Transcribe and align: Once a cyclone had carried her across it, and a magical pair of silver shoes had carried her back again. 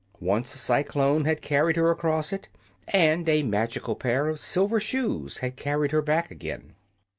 Once 0.19 0.55
a 0.55 0.57
cyclone 0.57 1.25
had 1.25 1.43
carried 1.43 1.75
her 1.75 1.91
across 1.91 2.33
it, 2.33 2.49
and 2.87 3.29
a 3.29 3.43
magical 3.43 3.95
pair 3.95 4.27
of 4.29 4.39
silver 4.39 4.79
shoes 4.79 5.37
had 5.45 5.55
carried 5.55 5.91
her 5.91 6.01
back 6.01 6.31
again. 6.31 6.73